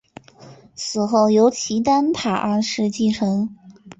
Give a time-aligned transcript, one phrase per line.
[0.75, 3.55] 死后由齐丹塔二世继承。